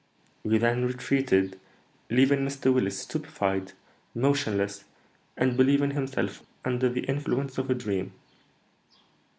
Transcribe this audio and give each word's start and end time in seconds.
We 0.43 0.57
then 0.57 0.83
retreated, 0.87 1.59
leaving 2.09 2.39
Mr. 2.39 2.73
Willis 2.73 2.97
stupefied, 3.01 3.73
motionless, 4.15 4.83
and 5.37 5.55
believing 5.55 5.91
himself 5.91 6.41
under 6.65 6.89
the 6.89 7.01
influence 7.01 7.59
of 7.59 7.69
a 7.69 7.75
dream. 7.75 8.11